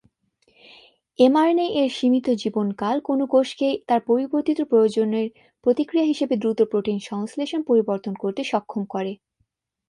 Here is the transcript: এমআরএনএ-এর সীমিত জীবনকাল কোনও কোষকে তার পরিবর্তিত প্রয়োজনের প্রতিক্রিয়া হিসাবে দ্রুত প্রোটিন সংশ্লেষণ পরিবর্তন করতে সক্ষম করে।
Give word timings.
এমআরএনএ-এর 1.19 1.89
সীমিত 1.97 2.27
জীবনকাল 2.41 2.95
কোনও 3.07 3.25
কোষকে 3.33 3.69
তার 3.87 4.01
পরিবর্তিত 4.09 4.59
প্রয়োজনের 4.71 5.27
প্রতিক্রিয়া 5.63 6.09
হিসাবে 6.11 6.35
দ্রুত 6.37 6.59
প্রোটিন 6.71 6.97
সংশ্লেষণ 7.09 7.61
পরিবর্তন 7.69 8.13
করতে 8.23 8.41
সক্ষম 8.51 8.81
করে। 8.93 9.11